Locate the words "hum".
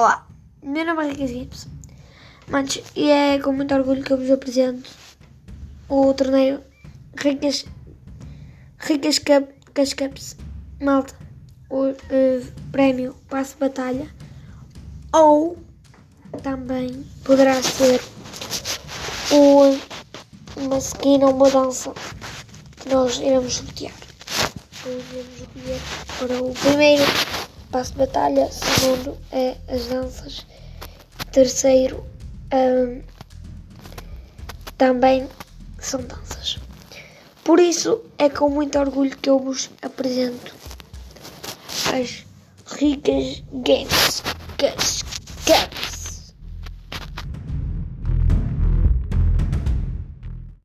32.52-33.00